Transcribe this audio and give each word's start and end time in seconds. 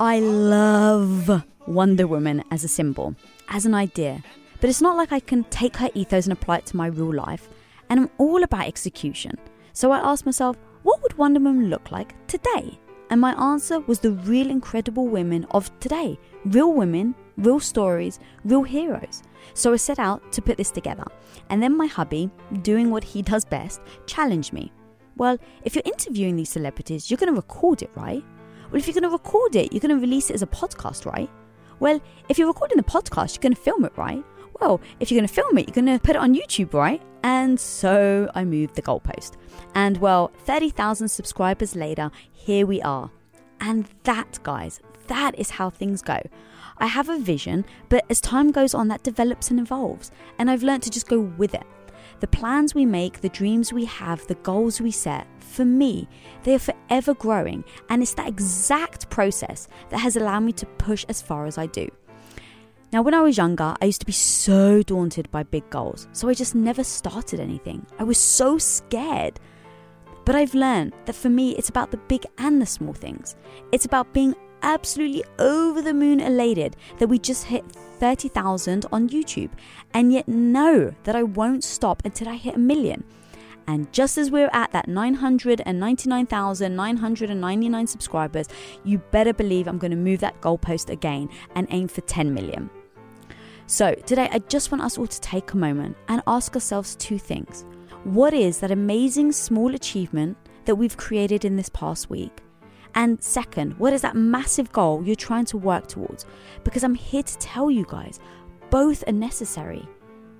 I 0.00 0.20
love 0.20 1.42
Wonder 1.66 2.06
Woman 2.06 2.44
as 2.52 2.62
a 2.62 2.68
symbol, 2.68 3.16
as 3.48 3.66
an 3.66 3.74
idea, 3.74 4.22
but 4.60 4.70
it's 4.70 4.80
not 4.80 4.96
like 4.96 5.10
I 5.10 5.18
can 5.18 5.42
take 5.44 5.76
her 5.78 5.90
ethos 5.92 6.24
and 6.26 6.32
apply 6.32 6.58
it 6.58 6.66
to 6.66 6.76
my 6.76 6.86
real 6.86 7.12
life, 7.12 7.48
and 7.90 7.98
I'm 7.98 8.10
all 8.16 8.44
about 8.44 8.68
execution. 8.68 9.36
So 9.72 9.90
I 9.90 9.98
asked 9.98 10.24
myself, 10.24 10.56
what 10.84 11.02
would 11.02 11.18
Wonder 11.18 11.40
Woman 11.40 11.68
look 11.68 11.90
like 11.90 12.14
today? 12.28 12.78
And 13.10 13.20
my 13.20 13.32
answer 13.42 13.80
was 13.80 13.98
the 13.98 14.12
real 14.12 14.50
incredible 14.50 15.08
women 15.08 15.48
of 15.50 15.76
today 15.80 16.16
real 16.44 16.72
women, 16.72 17.16
real 17.36 17.58
stories, 17.58 18.20
real 18.44 18.62
heroes. 18.62 19.24
So 19.54 19.72
I 19.72 19.76
set 19.76 19.98
out 19.98 20.30
to 20.30 20.40
put 20.40 20.58
this 20.58 20.70
together. 20.70 21.06
And 21.50 21.60
then 21.60 21.76
my 21.76 21.86
hubby, 21.86 22.30
doing 22.62 22.92
what 22.92 23.02
he 23.02 23.20
does 23.20 23.44
best, 23.44 23.80
challenged 24.06 24.52
me. 24.52 24.70
Well, 25.16 25.38
if 25.64 25.74
you're 25.74 25.82
interviewing 25.84 26.36
these 26.36 26.50
celebrities, 26.50 27.10
you're 27.10 27.18
going 27.18 27.34
to 27.34 27.40
record 27.40 27.82
it, 27.82 27.90
right? 27.96 28.22
Well, 28.70 28.78
if 28.78 28.86
you're 28.86 28.94
going 28.94 29.04
to 29.04 29.08
record 29.10 29.56
it, 29.56 29.72
you're 29.72 29.80
going 29.80 29.94
to 29.94 30.00
release 30.00 30.28
it 30.30 30.34
as 30.34 30.42
a 30.42 30.46
podcast, 30.46 31.06
right? 31.06 31.30
Well, 31.80 32.00
if 32.28 32.38
you're 32.38 32.48
recording 32.48 32.76
the 32.76 32.82
podcast, 32.82 33.34
you're 33.34 33.42
going 33.42 33.54
to 33.54 33.60
film 33.60 33.84
it, 33.84 33.92
right? 33.96 34.22
Well, 34.60 34.80
if 35.00 35.10
you're 35.10 35.18
going 35.18 35.28
to 35.28 35.32
film 35.34 35.56
it, 35.56 35.68
you're 35.68 35.84
going 35.84 35.98
to 35.98 36.02
put 36.02 36.16
it 36.16 36.18
on 36.18 36.34
YouTube, 36.34 36.74
right? 36.74 37.00
And 37.22 37.58
so 37.58 38.30
I 38.34 38.44
moved 38.44 38.74
the 38.74 38.82
goalpost. 38.82 39.36
And 39.74 39.96
well, 39.98 40.32
30,000 40.44 41.08
subscribers 41.08 41.76
later, 41.76 42.10
here 42.32 42.66
we 42.66 42.82
are. 42.82 43.10
And 43.60 43.88
that, 44.02 44.38
guys, 44.42 44.80
that 45.06 45.38
is 45.38 45.50
how 45.50 45.70
things 45.70 46.02
go. 46.02 46.20
I 46.76 46.86
have 46.86 47.08
a 47.08 47.18
vision, 47.18 47.64
but 47.88 48.04
as 48.10 48.20
time 48.20 48.50
goes 48.50 48.74
on, 48.74 48.88
that 48.88 49.02
develops 49.02 49.50
and 49.50 49.58
evolves. 49.58 50.10
And 50.38 50.50
I've 50.50 50.62
learned 50.62 50.82
to 50.84 50.90
just 50.90 51.08
go 51.08 51.20
with 51.20 51.54
it. 51.54 51.64
The 52.20 52.26
plans 52.26 52.74
we 52.74 52.84
make, 52.84 53.20
the 53.20 53.28
dreams 53.28 53.72
we 53.72 53.84
have, 53.86 54.26
the 54.26 54.34
goals 54.36 54.80
we 54.80 54.90
set, 54.90 55.26
for 55.48 55.64
me, 55.64 56.08
they 56.44 56.54
are 56.54 56.58
forever 56.58 57.14
growing. 57.14 57.64
And 57.88 58.02
it's 58.02 58.14
that 58.14 58.28
exact 58.28 59.10
process 59.10 59.68
that 59.90 59.98
has 59.98 60.16
allowed 60.16 60.40
me 60.40 60.52
to 60.52 60.66
push 60.66 61.04
as 61.08 61.22
far 61.22 61.46
as 61.46 61.58
I 61.58 61.66
do. 61.66 61.88
Now, 62.92 63.02
when 63.02 63.12
I 63.12 63.20
was 63.20 63.36
younger, 63.36 63.74
I 63.82 63.84
used 63.84 64.00
to 64.00 64.06
be 64.06 64.12
so 64.12 64.82
daunted 64.82 65.30
by 65.30 65.42
big 65.42 65.68
goals, 65.68 66.08
so 66.12 66.28
I 66.28 66.34
just 66.34 66.54
never 66.54 66.82
started 66.82 67.38
anything. 67.38 67.86
I 67.98 68.04
was 68.04 68.18
so 68.18 68.56
scared. 68.56 69.38
But 70.24 70.34
I've 70.34 70.54
learned 70.54 70.94
that 71.04 71.14
for 71.14 71.28
me, 71.28 71.56
it's 71.56 71.68
about 71.68 71.90
the 71.90 71.96
big 71.96 72.24
and 72.38 72.62
the 72.62 72.66
small 72.66 72.94
things. 72.94 73.36
It's 73.72 73.84
about 73.84 74.14
being 74.14 74.34
absolutely 74.62 75.22
over 75.38 75.82
the 75.82 75.94
moon 75.94 76.20
elated 76.20 76.76
that 76.98 77.08
we 77.08 77.18
just 77.18 77.44
hit 77.44 77.70
30,000 77.72 78.86
on 78.90 79.08
YouTube, 79.08 79.50
and 79.92 80.12
yet 80.12 80.26
know 80.26 80.94
that 81.04 81.16
I 81.16 81.24
won't 81.24 81.64
stop 81.64 82.02
until 82.04 82.28
I 82.28 82.36
hit 82.36 82.56
a 82.56 82.58
million. 82.58 83.04
And 83.68 83.92
just 83.92 84.18
as 84.18 84.32
we're 84.32 84.50
at 84.54 84.72
that 84.72 84.88
999,999 84.88 87.86
subscribers, 87.86 88.48
you 88.82 88.98
better 88.98 89.34
believe 89.34 89.68
I'm 89.68 89.78
going 89.78 89.90
to 89.90 89.96
move 89.96 90.20
that 90.20 90.40
goalpost 90.40 90.88
again 90.88 91.28
and 91.54 91.66
aim 91.70 91.86
for 91.86 92.00
10 92.00 92.32
million. 92.32 92.70
So, 93.66 93.94
today 93.94 94.30
I 94.32 94.38
just 94.38 94.72
want 94.72 94.82
us 94.82 94.96
all 94.96 95.06
to 95.06 95.20
take 95.20 95.52
a 95.52 95.58
moment 95.58 95.98
and 96.08 96.22
ask 96.26 96.54
ourselves 96.54 96.96
two 96.96 97.18
things. 97.18 97.66
What 98.04 98.32
is 98.32 98.60
that 98.60 98.70
amazing 98.70 99.32
small 99.32 99.74
achievement 99.74 100.38
that 100.64 100.76
we've 100.76 100.96
created 100.96 101.44
in 101.44 101.56
this 101.56 101.68
past 101.68 102.08
week? 102.08 102.40
And 102.94 103.22
second, 103.22 103.78
what 103.78 103.92
is 103.92 104.00
that 104.00 104.16
massive 104.16 104.72
goal 104.72 105.04
you're 105.04 105.14
trying 105.14 105.44
to 105.44 105.58
work 105.58 105.88
towards? 105.88 106.24
Because 106.64 106.84
I'm 106.84 106.94
here 106.94 107.22
to 107.22 107.38
tell 107.38 107.70
you 107.70 107.84
guys, 107.86 108.18
both 108.70 109.06
are 109.06 109.12
necessary. 109.12 109.86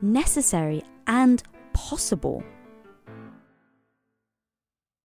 Necessary 0.00 0.84
and 1.08 1.42
possible. 1.72 2.44